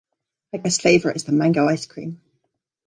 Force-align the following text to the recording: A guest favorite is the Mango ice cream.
A 0.51 0.57
guest 0.57 0.81
favorite 0.81 1.15
is 1.15 1.25
the 1.25 1.31
Mango 1.31 1.67
ice 1.67 1.85
cream. 1.85 2.19